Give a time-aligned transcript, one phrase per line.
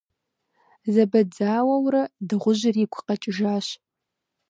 [0.93, 3.67] Зэбэдзауэурэ, дыгъужьыр игу къэкӏыжащ.